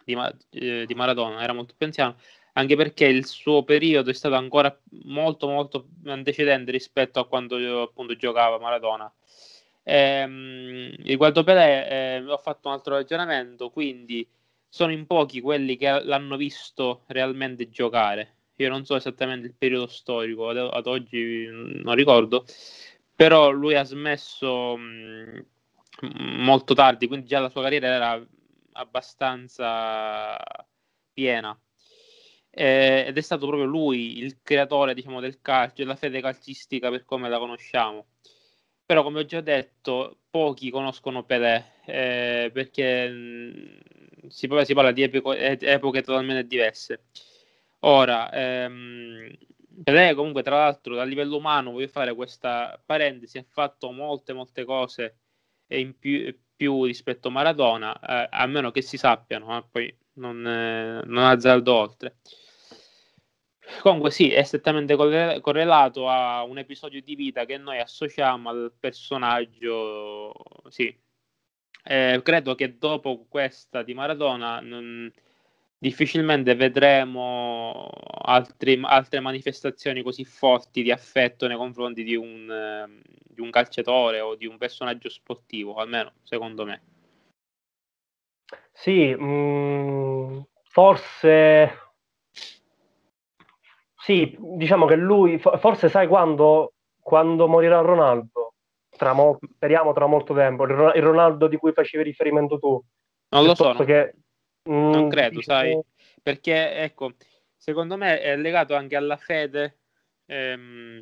di, 0.06 0.16
eh, 0.52 0.86
di 0.86 0.94
Maradona, 0.94 1.42
era 1.42 1.54
molto 1.54 1.74
più 1.76 1.88
anziano 1.88 2.16
anche 2.54 2.76
perché 2.76 3.06
il 3.06 3.26
suo 3.26 3.64
periodo 3.64 4.10
è 4.10 4.14
stato 4.14 4.36
ancora 4.36 4.76
molto 5.04 5.48
molto 5.48 5.88
antecedente 6.06 6.72
rispetto 6.72 7.20
a 7.20 7.28
quando 7.28 7.82
appunto 7.82 8.16
giocava 8.16 8.60
Maradona. 8.60 9.12
Ehm, 9.84 10.96
riguardo 11.04 11.44
Pelé 11.44 11.90
eh, 11.90 12.24
ho 12.26 12.38
fatto 12.38 12.68
un 12.70 12.74
altro 12.76 12.96
ragionamento, 12.96 13.70
quindi 13.70 14.28
sono 14.68 14.92
in 14.92 15.06
pochi 15.06 15.42
quelli 15.42 15.78
che 15.78 16.04
l'hanno 16.04 16.38
visto 16.38 17.04
realmente 17.08 17.70
giocare. 17.70 18.36
Io 18.58 18.70
non 18.70 18.86
so 18.86 18.96
esattamente 18.96 19.48
il 19.48 19.56
periodo 19.58 19.88
storico, 19.88 20.50
ad, 20.50 20.58
ad 20.58 20.88
oggi 20.88 21.48
non 21.50 21.96
ricordo, 21.96 22.46
però 23.16 23.50
lui 23.52 23.76
ha 23.76 23.84
smesso 23.84 24.78
mh, 24.78 25.46
molto 26.44 26.74
tardi, 26.74 27.08
quindi 27.08 27.28
già 27.28 27.40
la 27.40 27.50
sua 27.50 27.62
carriera 27.64 27.88
era 27.88 28.28
abbastanza 28.74 30.38
piena. 31.14 31.58
Eh, 32.56 33.06
ed 33.08 33.18
è 33.18 33.22
stato 33.22 33.48
proprio 33.48 33.66
lui 33.68 34.20
il 34.20 34.42
creatore 34.44 34.94
diciamo, 34.94 35.20
del 35.20 35.42
calcio, 35.42 35.82
della 35.82 35.96
fede 35.96 36.22
calcistica 36.22 36.90
per 36.90 37.04
come 37.06 37.30
la 37.30 37.40
conosciamo. 37.40 38.06
Però, 38.86 39.02
come 39.04 39.22
ho 39.22 39.26
già 39.26 39.42
detto, 39.42 40.20
pochi 40.30 40.70
conoscono 40.70 41.24
Pelé 41.24 41.74
eh, 41.86 42.52
perché 42.54 43.10
mh, 43.10 44.28
si, 44.28 44.48
si, 44.64 44.74
parla 44.74 44.92
di 44.92 45.04
epoche, 45.04 45.60
epoche 45.60 46.02
totalmente 46.02 46.46
diverse. 46.46 47.06
Ora, 47.80 48.32
ehm, 48.32 49.36
Pelé 49.84 50.14
comunque 50.14 50.44
tra 50.44 50.58
l'altro 50.58 51.00
a 51.00 51.04
livello 51.04 51.38
umano, 51.38 51.72
voglio 51.72 51.88
fare 51.88 52.14
questa 52.14 52.80
parentesi, 52.86 53.38
ha 53.40 53.46
fatto 53.48 53.92
molte 53.92 54.34
molte 54.34 54.64
cose 54.66 55.18
in 55.68 55.98
più, 55.98 56.36
più 56.56 56.86
rispetto 56.86 57.30
a 57.30 57.32
Maradona, 57.32 58.00
eh, 58.00 58.28
a 58.32 58.46
meno 58.46 58.72
che 58.72 58.82
si 58.82 58.98
sappiano, 58.98 59.58
eh, 59.58 59.66
poi 59.70 59.98
non, 60.14 60.46
eh, 60.46 61.02
non 61.06 61.24
azzardo 61.26 61.74
oltre. 61.74 62.18
Comunque 63.82 64.12
sì, 64.12 64.30
è 64.30 64.44
strettamente 64.44 64.96
correlato 64.96 66.10
a 66.10 66.44
un 66.44 66.58
episodio 66.58 67.02
di 67.02 67.16
vita 67.16 67.46
che 67.46 67.58
noi 67.58 67.80
associamo 67.80 68.50
al 68.50 68.74
personaggio, 68.78 70.34
sì. 70.70 70.96
Eh, 71.86 72.22
credo 72.24 72.56
che 72.56 72.78
dopo 72.78 73.26
questa 73.28 73.84
di 73.84 73.94
Maradona 73.94 74.60
non, 74.62 75.12
difficilmente 75.78 76.56
vedremo 76.56 77.90
altri, 78.22 78.80
altre 78.84 79.20
manifestazioni 79.20 80.02
così 80.02 80.24
forti 80.24 80.82
di 80.82 80.92
affetto 80.92 81.46
nei 81.46 81.58
confronti 81.58 82.04
di 82.04 82.16
un, 82.16 83.02
di 83.28 83.42
un 83.42 83.50
calciatore 83.50 84.22
o 84.22 84.36
di 84.36 84.46
un 84.46 84.58
personaggio 84.58 85.10
sportivo, 85.10 85.76
almeno 85.76 86.14
secondo 86.24 86.64
me. 86.64 86.82
Sì, 88.72 89.14
mh, 89.14 89.26
mm, 89.26 90.42
forse 90.64 91.83
sì, 94.04 94.36
diciamo 94.38 94.86
che 94.86 94.96
lui, 94.96 95.40
forse 95.40 95.88
sai 95.88 96.08
quando, 96.08 96.74
quando 97.00 97.48
morirà 97.48 97.80
Ronaldo, 97.80 98.56
tra 98.90 99.14
mo- 99.14 99.40
speriamo 99.56 99.94
tra 99.94 100.08
molto 100.08 100.34
tempo, 100.34 100.66
il 100.66 101.02
Ronaldo 101.02 101.48
di 101.48 101.56
cui 101.56 101.72
facevi 101.72 102.04
riferimento 102.04 102.60
tu. 102.60 102.84
Non 103.30 103.46
lo 103.46 103.56
so, 103.56 103.74
che, 103.86 104.16
mh, 104.64 104.72
non 104.74 105.06
mm, 105.06 105.10
credo, 105.10 105.36
diciamo... 105.38 105.60
sai, 105.60 105.80
perché 106.22 106.76
ecco, 106.82 107.14
secondo 107.56 107.96
me 107.96 108.20
è 108.20 108.36
legato 108.36 108.76
anche 108.76 108.98
alla 108.98 109.16
fede 109.16 109.78
ehm, 110.26 111.02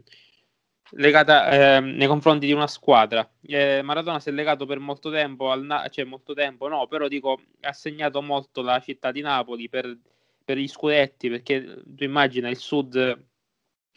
legata 0.91 1.77
ehm, 1.77 1.95
nei 1.95 2.07
confronti 2.07 2.45
di 2.45 2.53
una 2.53 2.67
squadra. 2.67 3.27
Eh, 3.41 3.81
Maradona 3.81 4.19
si 4.19 4.29
è 4.29 4.31
legato 4.31 4.67
per 4.67 4.77
molto 4.77 5.09
tempo, 5.09 5.49
al 5.49 5.63
Na- 5.63 5.87
cioè 5.89 6.05
molto 6.05 6.35
tempo 6.35 6.67
no, 6.67 6.85
però 6.85 7.07
dico, 7.07 7.39
ha 7.61 7.73
segnato 7.73 8.21
molto 8.21 8.61
la 8.61 8.79
città 8.79 9.11
di 9.11 9.21
Napoli 9.21 9.69
per 9.69 9.97
per 10.43 10.57
gli 10.57 10.67
scudetti, 10.67 11.29
perché 11.29 11.81
tu 11.85 12.03
immagina 12.03 12.49
il 12.49 12.57
sud 12.57 13.25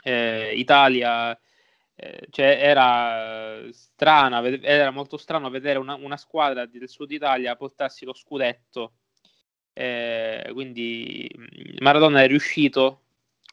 eh, 0.04 0.52
Italia, 0.54 1.38
eh, 1.96 2.26
cioè 2.30 2.58
era 2.60 3.60
strana, 3.72 4.42
era 4.62 4.90
molto 4.90 5.16
strano 5.16 5.48
vedere 5.50 5.78
una, 5.78 5.94
una, 5.94 6.16
squadra 6.16 6.66
del 6.66 6.88
sud 6.88 7.10
Italia 7.10 7.56
portarsi 7.56 8.04
lo 8.04 8.14
scudetto. 8.14 8.94
Eh, 9.72 10.50
quindi 10.52 11.28
Maradona 11.80 12.22
è 12.22 12.26
riuscito, 12.28 13.02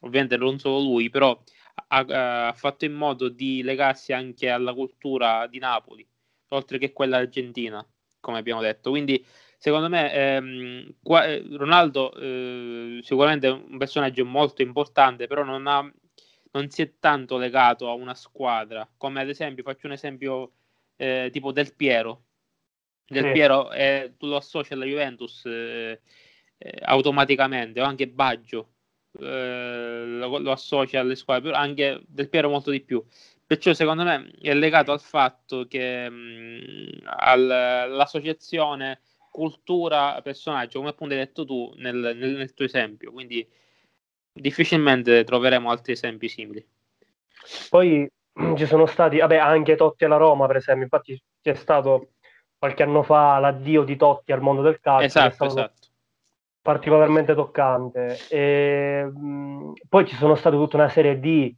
ovviamente 0.01 0.37
non 0.37 0.59
solo 0.59 0.79
lui, 0.79 1.09
però 1.09 1.39
ha, 1.87 2.47
ha, 2.47 2.53
fatto 2.53 2.85
in 2.85 2.93
modo 2.93 3.29
di 3.29 3.63
legarsi 3.63 4.13
anche 4.13 4.49
alla 4.49 4.73
cultura 4.73 5.47
di 5.47 5.59
Napoli, 5.59 6.07
oltre 6.49 6.77
che 6.77 6.93
quella 6.93 7.17
argentina, 7.17 7.85
come 8.19 8.37
abbiamo 8.37 8.61
detto. 8.61 8.89
Quindi 8.91 9.23
secondo 9.61 9.89
me 9.89 10.11
ehm, 10.11 10.95
qua, 11.03 11.23
eh, 11.25 11.45
Ronaldo 11.51 12.11
eh, 12.15 12.99
sicuramente 13.03 13.47
è 13.47 13.51
un 13.51 13.77
personaggio 13.77 14.25
molto 14.25 14.63
importante, 14.63 15.27
però 15.27 15.43
non, 15.43 15.67
ha, 15.67 15.87
non, 16.53 16.69
si 16.71 16.81
è 16.81 16.93
tanto 16.99 17.37
legato 17.37 17.87
a 17.87 17.93
una 17.93 18.15
squadra, 18.15 18.89
come 18.97 19.21
ad 19.21 19.29
esempio, 19.29 19.61
faccio 19.61 19.85
un 19.85 19.93
esempio 19.93 20.53
eh, 20.95 21.29
tipo 21.31 21.51
Del 21.51 21.75
Piero. 21.75 22.23
Del 23.05 23.25
sì. 23.25 23.31
Piero 23.33 23.71
eh, 23.71 24.15
tu 24.17 24.25
lo 24.25 24.37
associ 24.37 24.73
alla 24.73 24.85
Juventus 24.85 25.45
eh, 25.45 26.01
eh, 26.57 26.79
automaticamente, 26.81 27.81
o 27.81 27.83
anche 27.83 28.07
Baggio 28.07 28.69
lo, 29.11 30.37
lo 30.39 30.51
associa 30.51 31.01
alle 31.01 31.15
squadre, 31.15 31.51
anche 31.51 32.01
Del 32.07 32.29
Piero 32.29 32.49
molto 32.49 32.71
di 32.71 32.81
più. 32.81 33.05
Perciò 33.45 33.73
secondo 33.73 34.03
me 34.03 34.31
è 34.41 34.55
legato 34.55 34.91
al 34.91 35.01
fatto 35.01 35.67
che 35.67 36.09
mh, 36.09 37.01
all'associazione 37.03 39.01
cultura 39.31 40.19
personaggio, 40.21 40.79
come 40.79 40.91
appunto 40.91 41.13
hai 41.13 41.21
detto 41.21 41.45
tu 41.45 41.73
nel, 41.77 41.95
nel, 41.95 42.35
nel 42.35 42.53
tuo 42.53 42.65
esempio. 42.65 43.11
Quindi 43.11 43.47
difficilmente 44.31 45.23
troveremo 45.23 45.69
altri 45.71 45.93
esempi 45.93 46.27
simili. 46.27 46.63
Poi 47.69 48.07
ci 48.55 48.65
sono 48.65 48.85
stati, 48.85 49.17
vabbè, 49.17 49.37
anche 49.37 49.75
Totti 49.75 50.05
alla 50.05 50.17
Roma, 50.17 50.45
per 50.45 50.57
esempio, 50.57 50.83
infatti 50.83 51.19
c'è 51.41 51.55
stato 51.55 52.11
qualche 52.57 52.83
anno 52.83 53.01
fa 53.01 53.39
l'addio 53.39 53.83
di 53.83 53.95
Totti 53.95 54.31
al 54.31 54.41
mondo 54.41 54.61
del 54.61 54.79
calcio. 54.79 55.05
Esatto, 55.05 55.45
esatto. 55.45 55.87
Particolarmente 56.61 57.33
toccante. 57.33 58.19
E, 58.29 59.03
mh, 59.03 59.73
poi 59.89 60.05
ci 60.05 60.15
sono 60.15 60.35
state 60.35 60.55
tutta 60.55 60.75
una 60.75 60.89
serie 60.89 61.19
di 61.19 61.55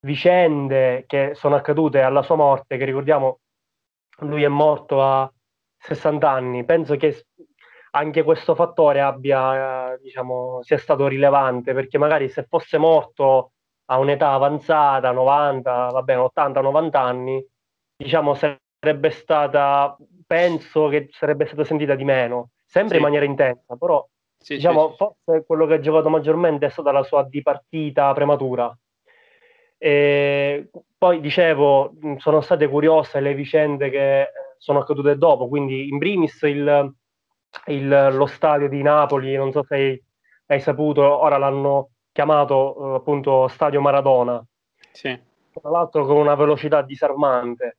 vicende 0.00 1.04
che 1.06 1.32
sono 1.34 1.54
accadute 1.54 2.02
alla 2.02 2.22
sua 2.22 2.36
morte, 2.36 2.76
che 2.76 2.84
ricordiamo 2.84 3.40
lui 4.20 4.42
è 4.42 4.48
morto 4.48 5.02
a 5.02 5.30
60 5.86 6.28
anni, 6.28 6.64
penso 6.64 6.96
che 6.96 7.26
anche 7.92 8.22
questo 8.22 8.54
fattore 8.54 9.00
abbia, 9.00 9.96
diciamo, 10.02 10.62
sia 10.62 10.78
stato 10.78 11.06
rilevante, 11.06 11.72
perché 11.72 11.96
magari 11.96 12.28
se 12.28 12.44
fosse 12.48 12.76
morto 12.76 13.52
a 13.86 13.98
un'età 13.98 14.32
avanzata, 14.32 15.12
90, 15.12 15.90
va 15.90 16.02
bene, 16.02 16.20
80-90 16.34 16.96
anni, 16.96 17.46
diciamo, 17.96 18.34
sarebbe 18.34 19.10
stata, 19.10 19.96
penso 20.26 20.88
che 20.88 21.08
sarebbe 21.12 21.46
stata 21.46 21.64
sentita 21.64 21.94
di 21.94 22.04
meno, 22.04 22.50
sempre 22.64 22.94
sì. 22.94 22.96
in 22.96 23.02
maniera 23.02 23.24
intensa, 23.24 23.76
però 23.76 24.06
sì, 24.36 24.56
diciamo, 24.56 24.90
sì, 24.90 24.96
forse 24.96 25.46
quello 25.46 25.66
che 25.66 25.74
ha 25.74 25.80
giocato 25.80 26.08
maggiormente 26.08 26.66
è 26.66 26.70
stata 26.70 26.92
la 26.92 27.02
sua 27.04 27.22
dipartita 27.22 28.12
prematura. 28.12 28.76
E 29.78 30.70
poi 30.98 31.20
dicevo, 31.20 31.92
sono 32.16 32.40
state 32.40 32.66
curiose 32.68 33.20
le 33.20 33.34
vicende 33.34 33.90
che 33.90 34.28
sono 34.58 34.80
accadute 34.80 35.16
dopo, 35.16 35.48
quindi 35.48 35.88
in 35.88 35.98
primis 35.98 36.40
il, 36.42 36.92
il, 37.66 38.08
lo 38.12 38.26
stadio 38.26 38.68
di 38.68 38.82
Napoli, 38.82 39.34
non 39.34 39.52
so 39.52 39.62
se 39.64 39.74
hai, 39.74 40.04
hai 40.46 40.60
saputo, 40.60 41.02
ora 41.02 41.38
l'hanno 41.38 41.90
chiamato 42.12 42.74
uh, 42.76 42.84
appunto 42.94 43.48
Stadio 43.48 43.80
Maradona, 43.80 44.42
sì. 44.92 45.18
tra 45.52 45.70
l'altro 45.70 46.06
con 46.06 46.16
una 46.16 46.34
velocità 46.34 46.82
disarmante. 46.82 47.78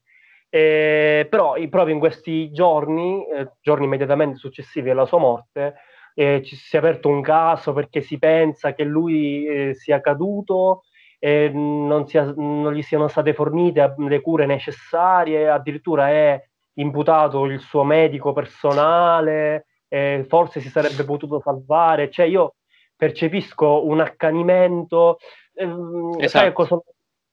Eh, 0.49 1.27
però 1.29 1.55
proprio 1.69 1.93
in 1.93 1.99
questi 1.99 2.51
giorni, 2.51 3.25
eh, 3.27 3.51
giorni 3.61 3.85
immediatamente 3.85 4.37
successivi 4.37 4.89
alla 4.89 5.05
sua 5.05 5.17
morte, 5.17 5.75
eh, 6.13 6.41
ci 6.43 6.55
si 6.55 6.75
è 6.75 6.79
aperto 6.79 7.09
un 7.09 7.21
caso 7.21 7.73
perché 7.73 8.01
si 8.01 8.17
pensa 8.17 8.73
che 8.73 8.83
lui 8.83 9.45
eh, 9.45 9.73
sia 9.75 10.01
caduto 10.01 10.83
e 11.19 11.49
non, 11.49 12.07
sia, 12.07 12.33
non, 12.35 12.73
gli 12.73 12.81
siano 12.81 13.07
state 13.07 13.33
fornite 13.33 13.95
le 13.97 14.21
cure 14.21 14.45
necessarie, 14.45 15.49
addirittura 15.49 16.09
è 16.09 16.46
imputato 16.77 17.45
il 17.45 17.59
suo 17.59 17.83
medico 17.83 18.33
personale, 18.33 19.65
eh, 19.87 20.25
forse 20.27 20.59
si 20.59 20.69
sarebbe 20.69 21.03
potuto 21.03 21.39
salvare, 21.39 22.09
cioè 22.09 22.25
io 22.25 22.55
percepisco 22.95 23.85
un 23.85 23.99
accanimento, 23.99 25.17
ehm, 25.53 26.15
esatto. 26.19 26.27
sai 26.27 26.53
cosa, 26.53 26.79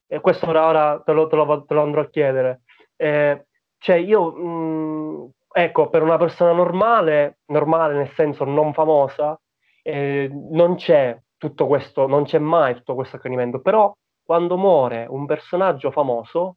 e 0.06 0.20
questo 0.20 0.48
ora, 0.48 0.66
ora 0.66 1.02
te, 1.04 1.12
lo, 1.12 1.26
te, 1.26 1.36
lo, 1.36 1.64
te, 1.64 1.74
lo, 1.74 1.82
andrò 1.82 2.02
a 2.02 2.08
chiedere, 2.08 2.62
eh, 2.96 3.46
cioè 3.78 3.96
io, 3.96 4.32
mh, 4.32 4.46
mm, 4.46 5.24
ecco, 5.52 5.88
per 5.88 6.02
una 6.02 6.16
persona 6.18 6.52
normale, 6.52 7.38
normale 7.46 7.94
nel 7.94 8.10
senso 8.14 8.44
non 8.44 8.72
famosa, 8.72 9.38
eh, 9.82 10.30
non 10.50 10.76
c'è 10.76 11.18
tutto 11.36 11.66
questo, 11.66 12.06
non 12.06 12.24
c'è 12.24 12.38
mai 12.38 12.74
tutto 12.74 12.94
questo 12.94 13.16
accanimento, 13.16 13.60
però 13.60 13.94
quando 14.22 14.56
muore 14.56 15.06
un 15.08 15.26
personaggio 15.26 15.90
famoso, 15.90 16.56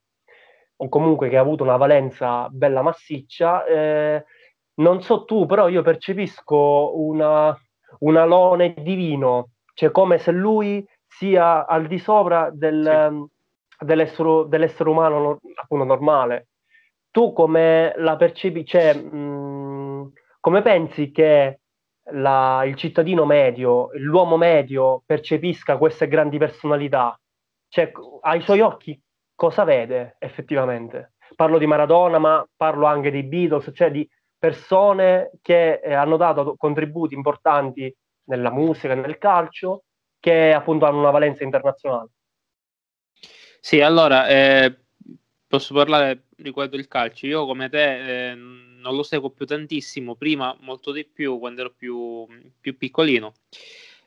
o 0.78 0.90
comunque 0.90 1.30
che 1.30 1.38
ha 1.38 1.42
avuto 1.42 1.64
una 1.64 1.78
valenza 1.78 2.48
bella 2.50 2.82
massiccia, 2.82 3.66
eh, 3.66 4.26
non 4.76 5.02
so 5.02 5.26
tu, 5.26 5.46
però 5.46 5.68
io 5.70 5.82
percepisco 5.82 7.00
una, 7.00 7.58
un 8.00 8.16
alone 8.16 8.76
divino, 8.78 9.50
cioè 9.74 9.92
come 9.92 10.18
se 10.20 10.32
lui 10.32 10.86
sia 11.08 11.66
al 11.66 11.88
di 11.88 11.98
sopra 11.98 12.50
del, 12.52 13.28
sì. 13.30 13.86
dell'essere, 13.86 14.46
dell'essere, 14.48 14.90
umano 14.90 15.40
appunto 15.56 15.86
normale. 15.86 16.48
Tu 17.10 17.34
come 17.34 17.94
la 17.98 18.16
percepi, 18.16 18.66
cioè, 18.66 18.94
mh, 18.94 20.12
come 20.40 20.62
pensi 20.62 21.12
che 21.12 21.60
la, 22.12 22.64
il 22.66 22.76
cittadino 22.76 23.26
medio, 23.26 23.90
l'uomo 23.94 24.38
medio 24.38 25.02
percepisca 25.06 25.78
queste 25.78 26.08
grandi 26.08 26.38
personalità? 26.38 27.20
Cioè, 27.70 27.92
ai 28.22 28.42
suoi 28.42 28.62
occhi 28.62 29.02
cosa 29.38 29.64
vede 29.64 30.18
effettivamente? 30.20 31.14
parlo 31.36 31.58
di 31.58 31.68
Maradona, 31.68 32.20
ma 32.20 32.48
parlo 32.56 32.86
anche 32.86 33.12
dei 33.12 33.24
Beatles, 33.24 33.72
cioè 33.74 33.92
di 33.92 34.08
persone 34.38 35.32
che 35.42 35.80
eh, 35.84 35.94
hanno 35.94 36.18
dato 36.18 36.56
contributi 36.56 37.16
importanti 37.16 37.94
nella 38.26 38.52
musica, 38.52 38.94
nel 38.94 39.18
calcio, 39.18 39.84
che 40.20 40.54
appunto 40.54 40.86
hanno 40.86 41.00
una 41.00 41.12
valenza 41.12 41.44
internazionale. 41.44 42.10
Sì, 43.60 43.82
allora 43.82 44.28
eh, 44.28 44.76
posso 45.48 45.74
parlare 45.74 46.28
riguardo 46.38 46.76
il 46.78 46.88
calcio. 46.88 47.26
Io 47.28 47.46
come 47.46 47.70
te 47.70 48.30
eh, 48.30 48.36
non 48.36 48.96
lo 48.96 49.04
seguo 49.04 49.30
più 49.30 49.46
tantissimo, 49.46 50.16
prima 50.16 50.56
molto 50.62 50.92
di 50.92 51.06
più 51.06 51.40
quando 51.40 51.62
ero 51.62 51.74
più, 51.76 52.26
più 52.60 52.78
piccolino. 52.78 53.34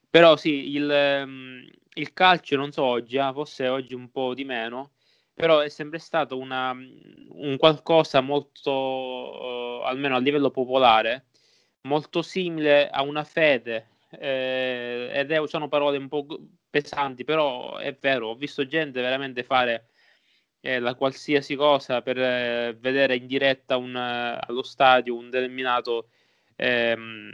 Però 0.09 0.37
sì, 0.37 0.75
il, 0.75 0.91
ehm, 0.91 1.69
il 1.95 2.13
calcio, 2.13 2.57
non 2.57 2.73
so 2.73 2.83
oggi, 2.83 3.17
eh, 3.17 3.31
forse 3.33 3.69
oggi 3.69 3.95
un 3.95 4.11
po' 4.11 4.35
di 4.35 4.45
meno, 4.45 4.93
però 5.41 5.61
è 5.61 5.71
sempre 5.71 5.99
stato 5.99 6.37
una, 6.37 6.71
un 6.73 7.57
qualcosa 7.57 8.21
molto, 8.21 8.71
uh, 8.71 9.83
almeno 9.85 10.17
a 10.17 10.19
livello 10.19 10.51
popolare, 10.51 11.25
molto 11.83 12.21
simile 12.21 12.91
a 12.91 13.03
una 13.03 13.25
fede. 13.25 13.87
Eh, 14.11 15.11
ed 15.15 15.31
è, 15.31 15.41
sono 15.47 15.69
parole 15.69 15.97
un 15.97 16.09
po' 16.09 16.27
pesanti, 16.69 17.25
però 17.25 17.79
è 17.79 17.97
vero, 17.99 18.29
ho 18.29 18.35
visto 18.35 18.67
gente 18.67 19.01
veramente 19.01 19.43
fare 19.43 19.87
eh, 20.61 20.79
la 20.79 20.95
qualsiasi 20.95 21.55
cosa 21.57 22.03
per 22.03 22.19
eh, 22.19 22.77
vedere 22.79 23.17
in 23.17 23.27
diretta 23.27 23.79
un, 23.79 23.97
allo 23.97 24.63
stadio 24.63 25.17
un 25.17 25.31
determinato 25.31 26.11
ehm, 26.57 27.31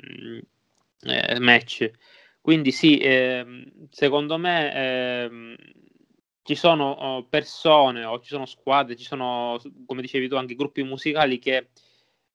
eh, 1.03 1.41
match. 1.41 1.91
Quindi 2.41 2.71
sì, 2.71 2.99
ehm, 2.99 3.89
secondo 3.91 4.39
me 4.39 4.73
ehm, 4.73 5.57
ci 6.47 6.55
sono 6.55 6.91
oh, 6.93 7.25
persone 7.25 8.05
o 8.05 8.21
ci 8.21 8.29
sono 8.29 8.47
squadre, 8.47 8.95
ci 8.95 9.05
sono, 9.05 9.61
come 9.85 10.01
dicevi 10.01 10.29
tu, 10.29 10.37
anche 10.37 10.55
gruppi 10.55 10.85
musicali 10.85 11.41
che 11.41 11.71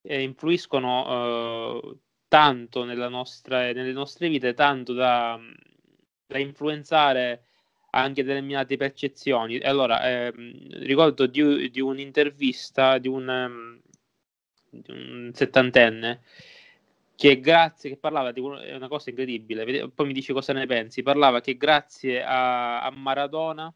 eh, 0.01 0.21
influiscono 0.21 1.81
eh, 1.81 1.97
tanto 2.27 2.83
nostra, 2.83 3.71
nelle 3.71 3.93
nostre 3.93 4.27
vite, 4.27 4.53
tanto 4.53 4.91
da, 4.91 5.39
da 6.25 6.37
influenzare 6.39 7.45
anche 7.91 8.23
determinate 8.25 8.75
percezioni. 8.75 9.59
Allora, 9.59 10.03
eh, 10.05 10.33
ricordo 10.81 11.25
di, 11.25 11.69
di, 11.71 11.79
un'intervista 11.79 12.97
di 12.97 13.07
un, 13.07 13.27
um, 13.29 13.81
di 14.69 14.91
un, 14.91 15.31
settantenne 15.33 16.21
che 17.15 17.39
grazie, 17.39 17.91
che 17.91 17.97
parlava 17.97 18.33
di 18.33 18.41
una 18.41 18.87
cosa 18.89 19.09
incredibile, 19.09 19.89
poi 19.89 20.07
mi 20.07 20.13
dice 20.13 20.33
cosa 20.33 20.51
ne 20.51 20.65
pensi, 20.65 21.01
parlava 21.01 21.39
che 21.39 21.55
grazie 21.55 22.21
a, 22.23 22.81
a 22.81 22.89
Maradona 22.91 23.73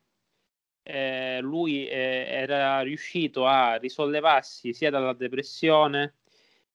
eh, 0.87 1.39
lui 1.41 1.87
eh, 1.87 2.27
era 2.29 2.81
riuscito 2.81 3.47
a 3.47 3.77
risollevarsi 3.77 4.71
sia 4.71 4.91
dalla 4.91 5.13
depressione 5.13 6.13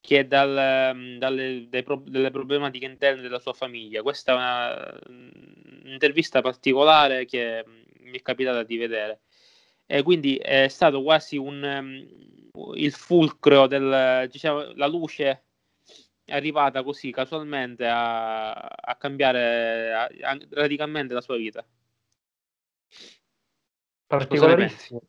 che 0.01 0.27
dal, 0.27 0.93
mm, 0.95 1.19
dalle, 1.19 1.69
pro, 1.85 2.03
problematiche 2.03 2.87
interne 2.87 3.23
della 3.23 3.39
sua 3.39 3.53
famiglia. 3.53 4.03
Questa 4.03 4.33
è 4.33 4.35
una, 4.35 4.99
un'intervista 5.85 6.41
particolare 6.41 7.25
che 7.25 7.65
mi 8.01 8.19
è 8.19 8.23
capitata 8.23 8.65
di 8.65 8.77
vedere. 8.77 9.21
E 9.87 10.03
quindi 10.03 10.37
è 10.37 10.67
stato 10.69 11.03
quasi 11.03 11.37
un, 11.37 11.63
um, 11.63 12.75
il 12.75 12.93
fulcro 12.93 13.67
del, 13.69 14.29
diciamo, 14.31 14.73
la 14.75 14.87
luce 14.87 15.45
arrivata 16.27 16.83
così 16.83 17.11
casualmente 17.13 17.87
a, 17.87 18.51
a 18.53 18.97
cambiare 18.97 19.93
a, 19.93 20.05
a, 20.05 20.39
radicalmente 20.51 21.15
la 21.15 21.21
sua 21.21 21.37
vita. 21.37 21.65
Particolarissimo. 24.11 25.03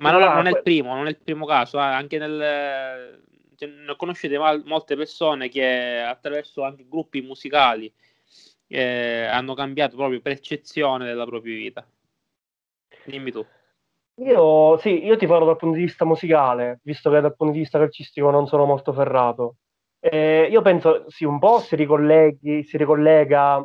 Ma 0.00 0.10
non, 0.10 0.34
non, 0.34 0.46
è 0.46 0.50
il 0.50 0.62
primo, 0.62 0.96
non 0.96 1.06
è 1.06 1.10
il 1.10 1.18
primo 1.22 1.46
caso, 1.46 1.78
eh. 1.78 1.82
anche 1.82 2.18
nel, 2.18 3.22
cioè, 3.54 3.70
conoscete 3.96 4.36
mal, 4.36 4.64
molte 4.64 4.96
persone 4.96 5.48
che 5.48 6.00
attraverso 6.00 6.64
anche 6.64 6.88
gruppi 6.88 7.20
musicali 7.20 7.92
eh, 8.66 9.26
hanno 9.26 9.54
cambiato 9.54 9.94
proprio 9.94 10.20
percezione 10.20 11.04
della 11.04 11.24
propria 11.24 11.54
vita. 11.54 11.86
Dimmi 13.04 13.30
tu. 13.30 13.46
Io, 14.16 14.76
sì, 14.78 15.04
io 15.04 15.16
ti 15.16 15.28
parlo 15.28 15.46
dal 15.46 15.56
punto 15.56 15.76
di 15.76 15.84
vista 15.84 16.04
musicale, 16.04 16.80
visto 16.82 17.10
che 17.12 17.20
dal 17.20 17.36
punto 17.36 17.52
di 17.52 17.60
vista 17.60 17.78
calcistico 17.78 18.30
non 18.30 18.48
sono 18.48 18.64
molto 18.64 18.92
ferrato. 18.92 19.58
Eh, 20.00 20.48
io 20.50 20.62
penso, 20.62 21.04
sì, 21.06 21.24
un 21.24 21.38
po' 21.38 21.60
si, 21.60 21.76
ricolleghi, 21.76 22.64
si 22.64 22.76
ricollega 22.76 23.64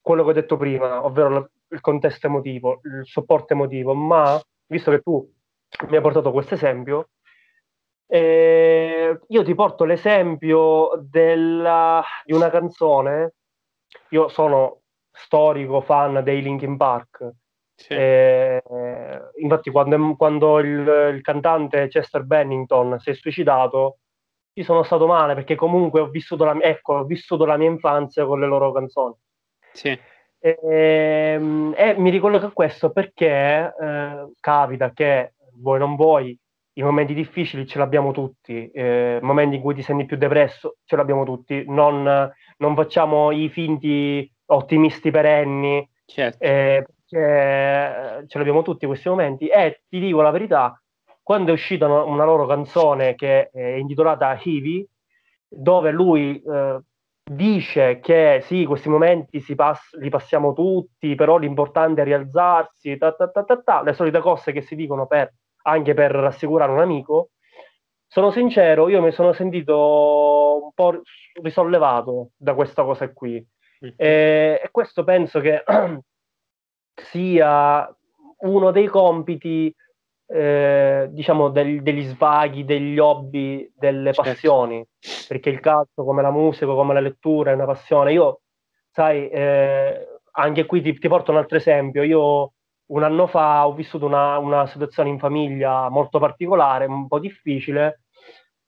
quello 0.00 0.24
che 0.24 0.30
ho 0.30 0.32
detto 0.32 0.56
prima, 0.56 1.04
ovvero 1.04 1.50
il 1.70 1.80
contesto 1.80 2.26
emotivo, 2.26 2.80
il 2.84 3.02
supporto 3.04 3.52
emotivo, 3.52 3.94
ma 3.94 4.40
visto 4.66 4.90
che 4.90 5.00
tu 5.00 5.28
mi 5.88 5.96
hai 5.96 6.02
portato 6.02 6.32
questo 6.32 6.54
esempio, 6.54 7.10
eh, 8.12 9.20
io 9.24 9.44
ti 9.44 9.54
porto 9.54 9.84
l'esempio 9.84 10.90
della, 11.00 12.02
di 12.24 12.32
una 12.32 12.50
canzone. 12.50 13.34
Io 14.10 14.26
sono 14.28 14.80
storico 15.12 15.80
fan 15.80 16.20
dei 16.24 16.42
Linkin 16.42 16.76
Park. 16.76 17.30
Sì. 17.76 17.94
Eh, 17.94 18.60
infatti, 19.36 19.70
quando, 19.70 20.16
quando 20.16 20.58
il, 20.58 21.12
il, 21.14 21.20
cantante 21.22 21.86
Chester 21.86 22.24
Bennington 22.24 22.98
si 22.98 23.10
è 23.10 23.14
suicidato, 23.14 23.98
io 24.54 24.64
sono 24.64 24.82
stato 24.82 25.06
male 25.06 25.34
perché 25.34 25.54
comunque 25.54 26.00
ho 26.00 26.08
vissuto 26.08 26.44
la, 26.44 26.56
ecco, 26.60 26.94
ho 26.94 27.04
vissuto 27.04 27.44
la 27.44 27.56
mia 27.56 27.70
infanzia 27.70 28.26
con 28.26 28.40
le 28.40 28.46
loro 28.46 28.72
canzoni. 28.72 29.14
Sì. 29.72 29.98
E, 30.42 30.58
ehm, 30.62 31.74
e, 31.76 31.94
mi 31.98 32.10
ricollega 32.10 32.46
a 32.46 32.50
questo 32.50 32.90
perché 32.90 33.74
eh, 33.78 34.32
capita 34.40 34.90
che 34.92 35.34
vuoi 35.60 35.78
non 35.78 35.96
vuoi 35.96 36.36
i 36.74 36.82
momenti 36.82 37.12
difficili 37.12 37.66
ce 37.66 37.78
l'abbiamo 37.78 38.10
tutti, 38.12 38.70
eh, 38.70 39.18
momenti 39.20 39.56
in 39.56 39.62
cui 39.62 39.74
ti 39.74 39.82
senti 39.82 40.06
più 40.06 40.16
depresso 40.16 40.76
ce 40.84 40.96
l'abbiamo 40.96 41.24
tutti, 41.24 41.64
non, 41.66 42.32
non 42.56 42.74
facciamo 42.74 43.30
i 43.32 43.50
finti 43.50 44.30
ottimisti 44.46 45.10
perenni, 45.10 45.86
certo. 46.06 46.42
eh, 46.42 46.84
ce 47.08 48.38
l'abbiamo 48.38 48.62
tutti 48.62 48.86
questi 48.86 49.08
momenti 49.08 49.48
e 49.48 49.82
ti 49.88 49.98
dico 49.98 50.22
la 50.22 50.30
verità, 50.30 50.80
quando 51.22 51.50
è 51.50 51.54
uscita 51.54 51.86
una 51.86 52.24
loro 52.24 52.46
canzone 52.46 53.14
che 53.14 53.50
è 53.50 53.74
intitolata 53.74 54.38
Hivi, 54.42 54.86
dove 55.48 55.90
lui 55.90 56.40
eh, 56.40 56.80
dice 57.32 58.00
che 58.00 58.40
sì, 58.44 58.64
questi 58.64 58.88
momenti 58.88 59.40
pass- 59.54 59.96
li 59.98 60.08
passiamo 60.08 60.52
tutti, 60.52 61.14
però 61.14 61.38
l'importante 61.38 62.02
è 62.02 62.04
rialzarsi, 62.04 62.96
ta, 62.96 63.12
ta, 63.12 63.28
ta, 63.28 63.82
le 63.82 63.92
solite 63.92 64.18
cose 64.18 64.50
che 64.52 64.62
si 64.62 64.74
dicono 64.74 65.06
per 65.06 65.32
anche 65.62 65.94
per 65.94 66.10
rassicurare 66.10 66.72
un 66.72 66.80
amico, 66.80 67.30
sono 68.06 68.32
sincero, 68.32 68.88
io 68.88 69.00
mi 69.00 69.12
sono 69.12 69.32
sentito 69.32 70.64
un 70.64 70.72
po' 70.74 71.02
risollevato 71.40 72.30
da 72.36 72.54
questa 72.54 72.82
cosa 72.82 73.12
qui. 73.12 73.34
Mm. 73.84 73.90
E, 73.96 74.60
e 74.64 74.68
questo 74.72 75.04
penso 75.04 75.38
che 75.38 75.62
sia 76.94 77.96
uno 78.38 78.70
dei 78.72 78.86
compiti, 78.88 79.72
eh, 80.32 81.08
diciamo, 81.10 81.48
del, 81.48 81.82
degli 81.82 82.04
svaghi, 82.04 82.64
degli 82.64 82.98
hobby, 82.98 83.70
delle 83.76 84.12
certo. 84.12 84.30
passioni, 84.30 84.86
perché 85.26 85.50
il 85.50 85.60
calcio, 85.60 86.04
come 86.04 86.22
la 86.22 86.30
musica, 86.30 86.66
come 86.66 86.94
la 86.94 87.00
lettura, 87.00 87.50
è 87.50 87.54
una 87.54 87.66
passione. 87.66 88.12
Io, 88.12 88.42
sai, 88.90 89.28
eh, 89.28 90.06
anche 90.32 90.66
qui 90.66 90.82
ti, 90.82 90.96
ti 90.98 91.08
porto 91.08 91.32
un 91.32 91.38
altro 91.38 91.56
esempio. 91.56 92.04
Io 92.04 92.52
un 92.86 93.02
anno 93.02 93.26
fa 93.26 93.66
ho 93.66 93.74
vissuto 93.74 94.06
una, 94.06 94.38
una, 94.38 94.66
situazione 94.66 95.08
in 95.08 95.18
famiglia 95.18 95.88
molto 95.88 96.18
particolare, 96.18 96.86
un 96.86 97.08
po' 97.08 97.18
difficile, 97.18 98.02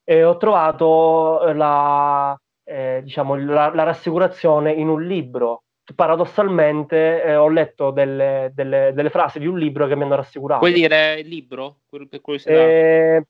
e 0.05 0.25
ho 0.25 0.37
trovato 0.37 1.53
la, 1.53 2.37
eh, 2.65 3.01
diciamo, 3.05 3.37
la, 3.37 3.73
la 3.73 3.83
rassicurazione 3.85 4.73
in 4.73 4.89
un 4.89 5.03
libro. 5.07 5.63
Paradossalmente 5.95 7.23
eh, 7.23 7.35
ho 7.37 7.49
letto 7.49 7.91
delle, 7.91 8.53
delle, 8.55 8.93
delle, 8.95 9.11
frasi 9.11 9.41
di 9.41 9.47
un 9.47 9.59
libro 9.59 9.87
che 9.87 9.97
mi 9.97 10.05
hanno 10.05 10.15
rassicurato. 10.15 10.61
Puoi 10.61 10.73
dire 10.73 11.19
il 11.19 11.29
libro? 11.29 11.81
Per 11.89 12.07
eh, 12.45 13.27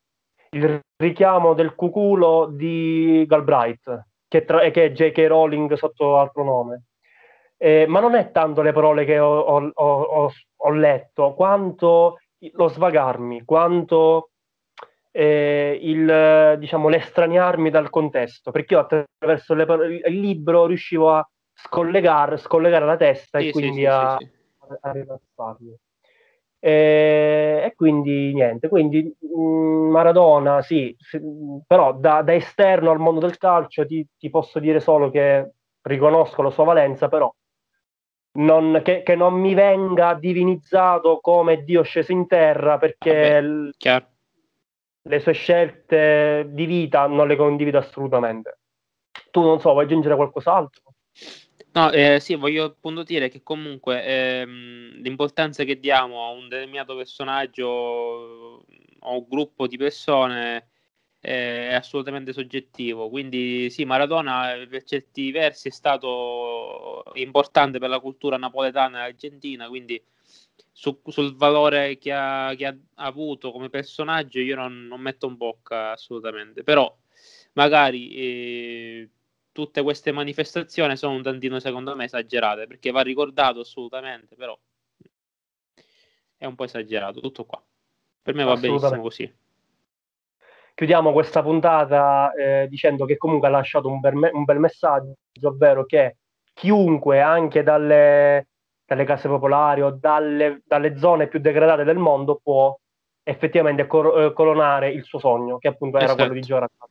il 0.51 0.81
richiamo 0.97 1.55
del 1.55 1.75
cuculo 1.75 2.51
di 2.53 3.25
Galbraith, 3.27 4.07
che, 4.29 4.45
tra, 4.45 4.71
che 4.71 4.85
è 4.85 4.93
J.K. 4.93 5.27
Rowling 5.27 5.73
sotto 5.75 6.19
altro 6.19 6.45
nome. 6.45 6.85
Eh, 7.57 7.87
ma 7.87 8.01
non 8.01 8.15
è 8.15 8.31
tanto 8.33 8.61
le 8.61 8.73
parole 8.73 9.05
che 9.05 9.19
ho, 9.19 9.39
ho, 9.39 9.71
ho, 9.73 10.33
ho 10.57 10.71
letto, 10.71 11.33
quanto 11.35 12.19
lo 12.55 12.69
svagarmi, 12.69 13.45
quanto 13.45 14.31
eh, 15.13 15.79
il, 15.81 16.57
diciamo, 16.59 16.89
l'estraniarmi 16.89 17.71
dal 17.71 17.89
contesto, 17.89 18.51
perché 18.51 18.75
io 18.75 18.81
attraverso 18.81 19.55
le, 19.55 20.03
il 20.07 20.21
libro 20.21 20.67
riuscivo 20.67 21.13
a 21.13 21.27
scollegare, 21.65 22.37
scollegare 22.37 22.85
la 22.85 22.97
testa 22.97 23.39
sì, 23.41 23.49
e 23.49 23.53
quindi 23.53 23.81
sì, 23.81 23.87
a, 23.87 24.17
sì, 24.19 24.29
a, 24.81 24.93
rilassarmi. 24.93 25.77
E, 26.59 27.63
e, 27.65 27.73
quindi 27.75 28.33
niente, 28.33 28.69
quindi 28.69 29.17
mm, 29.37 29.91
Maradona 29.91 30.63
sì, 30.63 30.97
però 31.67 31.93
da, 31.95 32.23
da, 32.23 32.35
esterno 32.35 32.91
al 32.91 33.01
mondo 33.01 33.21
del 33.21 33.37
calcio 33.37 33.85
ti, 33.85 34.07
ti 34.17 34.31
posso 34.31 34.61
dire 34.61 34.79
solo 34.79 35.11
che 35.11 35.51
riconosco 35.83 36.43
la 36.43 36.51
sua 36.51 36.65
valenza, 36.65 37.09
però 37.09 37.33
non, 38.35 38.81
che, 38.85 39.03
che, 39.03 39.15
non 39.17 39.35
mi 39.35 39.55
venga 39.55 40.15
divinizzato 40.15 41.19
come 41.21 41.65
Dio 41.65 41.83
sceso 41.83 42.13
in 42.13 42.27
terra 42.27 42.79
perché 42.79 43.41
Vabbè, 43.43 44.07
le 45.05 45.19
sue 45.19 45.33
scelte 45.33 46.47
di 46.51 46.65
vita 46.65 47.07
non 47.07 47.27
le 47.27 47.37
condivido 47.37 47.79
assolutamente. 47.79 48.59
Tu 49.31 49.43
non 49.43 49.61
so, 49.61 49.73
vuoi 49.73 49.85
aggiungere 49.85 50.15
qualcos'altro? 50.15 50.83
No, 51.75 51.91
eh, 51.91 52.21
sì, 52.21 52.35
voglio 52.35 52.65
appunto 52.65 53.03
dire 53.03 53.31
che 53.31 53.43
comunque 53.43 54.05
ehm, 54.05 55.01
l'importanza 55.01 55.65
che 55.65 55.79
diamo 55.79 56.27
a 56.27 56.31
un 56.31 56.49
determinato 56.49 56.95
personaggio 56.95 57.67
o 57.67 59.19
un 59.19 59.27
gruppo 59.27 59.67
di 59.67 59.79
persone 59.79 60.69
eh, 61.21 61.71
è 61.71 61.75
assolutamente 61.75 62.35
soggettivo. 62.35 63.09
Quindi 63.09 63.71
sì, 63.71 63.87
Maradona 63.87 64.67
per 64.69 64.83
certi 64.85 65.31
versi 65.31 65.69
è 65.69 65.71
stato 65.71 67.05
importante 67.15 67.79
per 67.79 67.89
la 67.89 68.01
cultura 68.01 68.37
napoletana 68.37 68.99
e 69.01 69.09
argentina, 69.09 69.69
quindi 69.69 70.03
su, 70.73 71.01
sul 71.07 71.35
valore 71.37 71.97
che 71.97 72.13
ha, 72.13 72.55
che 72.55 72.67
ha, 72.67 72.77
avuto 72.97 73.51
come 73.51 73.71
personaggio 73.71 74.41
io 74.41 74.57
non, 74.57 74.87
non, 74.87 75.01
metto 75.01 75.27
in 75.27 75.37
bocca 75.37 75.93
assolutamente. 75.93 76.63
Però 76.65 76.95
magari... 77.55 78.11
Eh, 78.15 79.11
tutte 79.53 79.83
queste 79.83 80.13
manifestazioni 80.13 80.97
sono 80.97 81.15
un 81.15 81.23
tantino 81.23 81.61
secondo 81.61 81.95
me 81.95 82.05
esagerate 82.05 82.67
perché 82.67 82.91
va 82.91 83.03
ricordato 83.03 83.61
assolutamente 83.61 84.35
però 84.35 84.59
è 86.43 86.47
un 86.47 86.57
po' 86.57 86.65
esagerato 86.65 87.21
tutto 87.21 87.45
qua. 87.45 87.63
Per 88.21 88.35
me 88.35 88.43
va 88.43 88.57
benissimo 88.57 89.01
così. 89.01 89.33
Chiudiamo 90.75 91.13
questa 91.13 91.41
puntata 91.41 92.33
eh, 92.33 92.67
dicendo 92.69 93.05
che 93.05 93.17
comunque 93.17 93.47
ha 93.47 93.51
lasciato 93.53 93.89
un, 93.89 94.01
me- 94.01 94.31
un, 94.33 94.43
bel 94.45 94.59
messaggio 94.59 95.15
ovvero 95.43 95.85
che 95.85 96.17
chiunque 96.53 97.21
anche 97.21 97.63
dalle, 97.63 98.49
dalle 98.85 99.05
case 99.05 99.29
popolari 99.29 99.83
o 99.83 99.91
dalle, 99.91 100.63
dalle, 100.65 100.97
zone 100.99 101.29
più 101.29 101.39
degradate 101.39 101.85
del 101.85 101.99
mondo 101.99 102.41
può 102.43 102.77
effettivamente 103.23 103.87
cor- 103.87 104.19
eh, 104.19 104.33
colonare 104.33 104.91
il 104.91 105.05
suo 105.05 105.21
sogno 105.21 105.59
che 105.59 105.69
appunto 105.69 105.97
era 105.97 106.07
esatto. 106.07 106.23
quello 106.23 106.35
di 106.35 106.41
giocare 106.41 106.65
a 106.65 106.89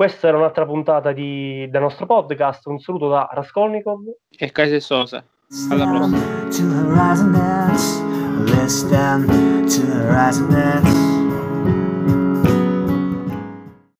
questa 0.00 0.28
era 0.28 0.38
un'altra 0.38 0.64
puntata 0.64 1.12
di, 1.12 1.68
del 1.68 1.82
nostro 1.82 2.06
podcast. 2.06 2.66
Un 2.68 2.78
saluto 2.78 3.10
da 3.10 3.28
Raskolnikov 3.34 4.00
e 4.30 4.50
Kaiser 4.50 4.80
Sosa. 4.80 5.22
Alla 5.68 5.86
prossima. 5.86 6.18